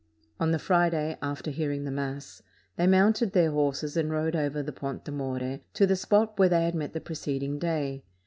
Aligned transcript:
On 0.39 0.49
the 0.49 0.57
Friday, 0.57 1.15
after 1.21 1.51
hearing 1.51 1.83
the 1.85 1.91
Mass, 1.91 2.41
they 2.75 2.87
mounted 2.87 3.33
their 3.33 3.51
horses, 3.51 3.95
and 3.95 4.09
rode 4.09 4.35
over 4.35 4.63
the 4.63 4.71
Pont 4.71 5.05
de 5.05 5.11
More, 5.11 5.59
to 5.75 5.85
the 5.85 5.95
spot 5.95 6.39
where 6.39 6.49
they 6.49 6.63
had 6.63 6.73
met 6.73 6.93
the 6.93 6.99
preceding 6.99 7.59
day. 7.59 8.03